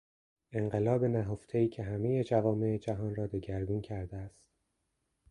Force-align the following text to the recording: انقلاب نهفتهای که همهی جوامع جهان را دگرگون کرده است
انقلاب 0.51 1.03
نهفتهای 1.05 1.67
که 1.67 1.83
همهی 1.83 2.23
جوامع 2.23 2.77
جهان 2.77 3.15
را 3.15 3.27
دگرگون 3.27 3.81
کرده 3.81 4.17
است 4.17 4.47